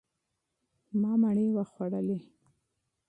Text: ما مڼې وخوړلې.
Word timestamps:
ما 1.01 1.11
مڼې 1.21 1.47
وخوړلې. 1.55 2.17